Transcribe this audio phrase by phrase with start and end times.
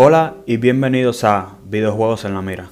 [0.00, 2.70] Hola y bienvenidos a Videojuegos en la Mira.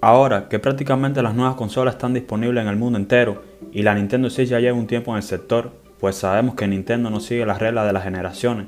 [0.00, 4.28] Ahora que prácticamente las nuevas consolas están disponibles en el mundo entero y la Nintendo
[4.28, 7.60] Switch ya lleva un tiempo en el sector, pues sabemos que Nintendo no sigue las
[7.60, 8.66] reglas de las generaciones,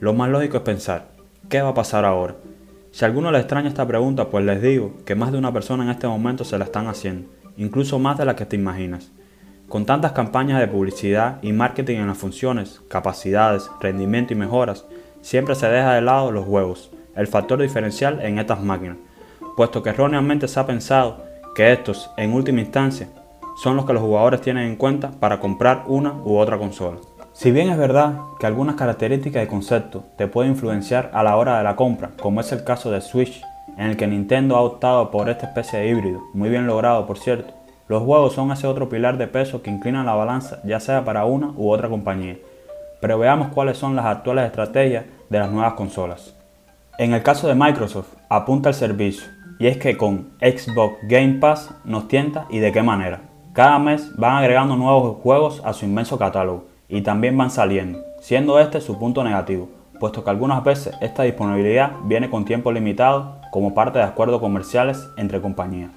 [0.00, 1.12] lo más lógico es pensar,
[1.48, 2.34] ¿qué va a pasar ahora?
[2.90, 5.84] Si a alguno le extraña esta pregunta, pues les digo que más de una persona
[5.84, 7.26] en este momento se la están haciendo,
[7.56, 9.12] incluso más de la que te imaginas.
[9.66, 14.84] Con tantas campañas de publicidad y marketing en las funciones, capacidades, rendimiento y mejoras,
[15.22, 18.96] siempre se deja de lado los juegos, el factor diferencial en estas máquinas,
[19.54, 21.22] puesto que erróneamente se ha pensado
[21.54, 23.08] que estos, en última instancia,
[23.62, 26.96] son los que los jugadores tienen en cuenta para comprar una u otra consola.
[27.34, 31.58] Si bien es verdad que algunas características de concepto te pueden influenciar a la hora
[31.58, 33.42] de la compra, como es el caso de Switch,
[33.76, 37.18] en el que Nintendo ha optado por esta especie de híbrido, muy bien logrado por
[37.18, 37.52] cierto,
[37.86, 41.26] los juegos son ese otro pilar de peso que inclina la balanza ya sea para
[41.26, 42.38] una u otra compañía.
[43.02, 46.39] Pero veamos cuáles son las actuales estrategias de las nuevas consolas.
[47.00, 49.26] En el caso de Microsoft, apunta al servicio,
[49.58, 53.22] y es que con Xbox Game Pass nos tienta y de qué manera.
[53.54, 58.60] Cada mes van agregando nuevos juegos a su inmenso catálogo y también van saliendo, siendo
[58.60, 63.72] este su punto negativo, puesto que algunas veces esta disponibilidad viene con tiempo limitado como
[63.72, 65.92] parte de acuerdos comerciales entre compañías.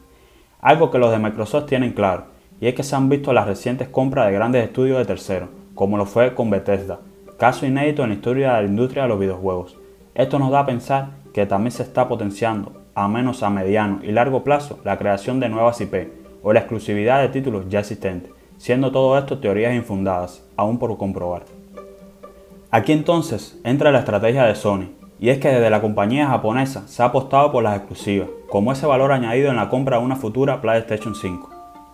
[0.61, 2.27] Algo que los de Microsoft tienen claro,
[2.61, 5.97] y es que se han visto las recientes compras de grandes estudios de terceros, como
[5.97, 6.99] lo fue con Bethesda,
[7.37, 9.82] caso inédito en la historia de la industria de los videojuegos,
[10.15, 14.11] esto nos da a pensar que también se está potenciando, a menos a mediano y
[14.11, 16.09] largo plazo, la creación de nuevas IP
[16.43, 21.43] o la exclusividad de títulos ya existentes, siendo todo esto teorías infundadas, aún por comprobar.
[22.69, 24.89] Aquí entonces entra la estrategia de Sony,
[25.19, 28.85] y es que desde la compañía japonesa se ha apostado por las exclusivas, como ese
[28.85, 31.49] valor añadido en la compra de una futura PlayStation 5.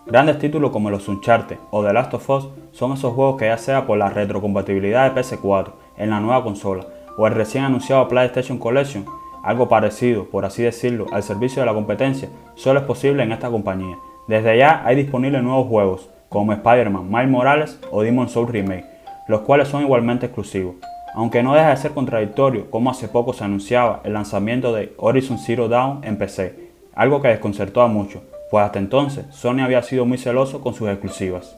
[0.06, 3.56] Grandes títulos como los Uncharted o The Last of Us son esos juegos que ya
[3.58, 6.84] sea por la retrocompatibilidad de PS4 en la nueva consola,
[7.20, 9.04] o el recién anunciado PlayStation Collection,
[9.44, 13.50] algo parecido, por así decirlo, al servicio de la competencia, solo es posible en esta
[13.50, 13.98] compañía.
[14.26, 18.86] Desde ya hay disponibles nuevos juegos, como Spider-Man, Miles Morales o Demon Souls Remake,
[19.28, 20.76] los cuales son igualmente exclusivos.
[21.14, 25.36] Aunque no deja de ser contradictorio, como hace poco se anunciaba el lanzamiento de Horizon
[25.36, 30.06] Zero Dawn en PC, algo que desconcertó a muchos, pues hasta entonces Sony había sido
[30.06, 31.54] muy celoso con sus exclusivas.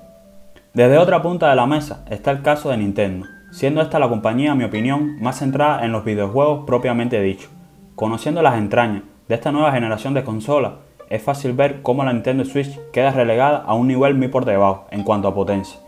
[0.74, 4.52] Desde otra punta de la mesa está el caso de Nintendo, siendo esta la compañía,
[4.52, 7.48] a mi opinión, más centrada en los videojuegos propiamente dicho.
[7.94, 10.72] Conociendo las entrañas de esta nueva generación de consolas,
[11.10, 14.86] es fácil ver cómo la Nintendo Switch queda relegada a un nivel muy por debajo
[14.90, 15.78] en cuanto a potencia,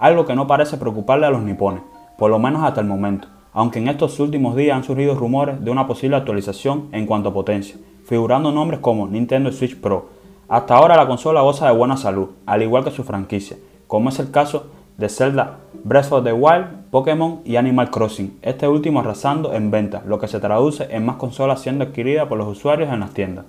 [0.00, 1.82] algo que no parece preocuparle a los nipones,
[2.18, 5.70] por lo menos hasta el momento, aunque en estos últimos días han surgido rumores de
[5.70, 10.08] una posible actualización en cuanto a potencia, figurando nombres como Nintendo Switch Pro.
[10.48, 13.56] Hasta ahora la consola goza de buena salud, al igual que su franquicia,
[13.86, 14.66] como es el caso
[14.98, 20.04] de Zelda Breath of the Wild, Pokémon y Animal Crossing, este último arrasando en ventas,
[20.04, 23.46] lo que se traduce en más consolas siendo adquiridas por los usuarios en las tiendas.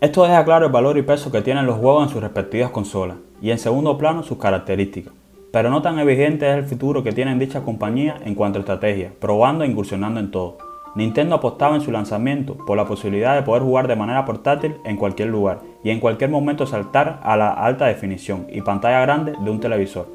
[0.00, 3.16] Esto deja claro el valor y peso que tienen los juegos en sus respectivas consolas,
[3.42, 5.12] y en segundo plano sus características.
[5.50, 9.10] Pero no tan evidente es el futuro que tienen dichas compañías en cuanto a estrategia,
[9.18, 10.58] probando e incursionando en todo.
[10.94, 14.96] Nintendo apostaba en su lanzamiento por la posibilidad de poder jugar de manera portátil en
[14.96, 19.50] cualquier lugar y en cualquier momento saltar a la alta definición y pantalla grande de
[19.50, 20.06] un televisor,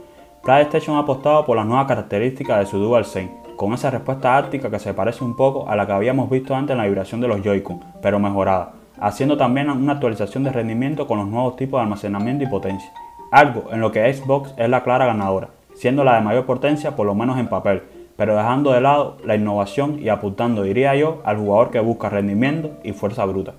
[0.44, 4.78] PlayStation ha apostado por las nuevas características de su DualSense, con esa respuesta áptica que
[4.78, 7.42] se parece un poco a la que habíamos visto antes en la vibración de los
[7.42, 12.44] Joy-Con, pero mejorada, haciendo también una actualización de rendimiento con los nuevos tipos de almacenamiento
[12.44, 12.92] y potencia,
[13.32, 17.06] algo en lo que Xbox es la clara ganadora, siendo la de mayor potencia por
[17.06, 17.84] lo menos en papel,
[18.18, 22.72] pero dejando de lado la innovación y apuntando, diría yo, al jugador que busca rendimiento
[22.84, 23.54] y fuerza bruta.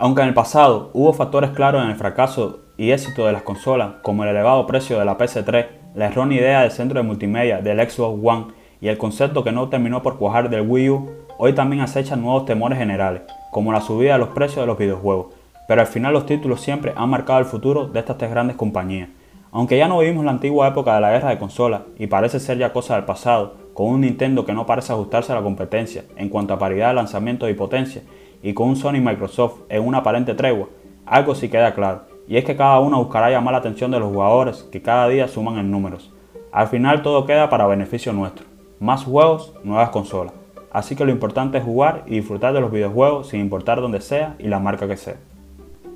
[0.00, 3.94] Aunque en el pasado hubo factores claros en el fracaso y éxito de las consolas,
[4.02, 5.66] como el elevado precio de la PS3,
[5.96, 8.46] la errónea idea del centro de multimedia del Xbox One
[8.80, 12.46] y el concepto que no terminó por cuajar del Wii U, hoy también acechan nuevos
[12.46, 15.34] temores generales, como la subida de los precios de los videojuegos.
[15.66, 19.08] Pero al final los títulos siempre han marcado el futuro de estas tres grandes compañías.
[19.50, 22.58] Aunque ya no vivimos la antigua época de la guerra de consolas y parece ser
[22.58, 26.28] ya cosa del pasado, con un Nintendo que no parece ajustarse a la competencia en
[26.28, 28.02] cuanto a paridad de lanzamiento y potencia,
[28.40, 30.68] y con un Sony y Microsoft en una aparente tregua,
[31.06, 34.12] algo sí queda claro, y es que cada uno buscará llamar la atención de los
[34.12, 36.12] jugadores que cada día suman en números.
[36.52, 38.44] Al final todo queda para beneficio nuestro.
[38.80, 40.34] Más juegos, nuevas consolas.
[40.70, 44.36] Así que lo importante es jugar y disfrutar de los videojuegos sin importar dónde sea
[44.38, 45.16] y la marca que sea.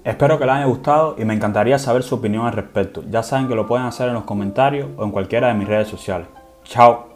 [0.04, 3.04] Espero que les haya gustado y me encantaría saber su opinión al respecto.
[3.08, 5.88] Ya saben que lo pueden hacer en los comentarios o en cualquiera de mis redes
[5.88, 6.26] sociales.
[6.64, 7.11] Chao.